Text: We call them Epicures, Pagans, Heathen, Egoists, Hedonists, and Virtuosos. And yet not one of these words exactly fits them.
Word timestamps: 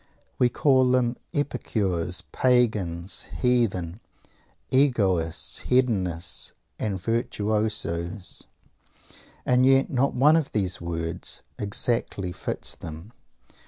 We 0.39 0.49
call 0.49 0.89
them 0.89 1.15
Epicures, 1.31 2.23
Pagans, 2.31 3.25
Heathen, 3.39 3.99
Egoists, 4.71 5.59
Hedonists, 5.59 6.53
and 6.79 6.99
Virtuosos. 6.99 8.47
And 9.45 9.63
yet 9.63 9.91
not 9.91 10.15
one 10.15 10.35
of 10.35 10.53
these 10.53 10.81
words 10.81 11.43
exactly 11.59 12.31
fits 12.31 12.75
them. 12.75 13.11